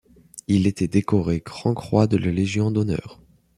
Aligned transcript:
Il 0.47 0.65
était 0.65 0.87
décoré 0.87 1.43
Grand-Croix 1.45 2.07
de 2.07 2.17
la 2.17 2.31
Légion 2.31 2.71
d'Honneur. 2.71 3.21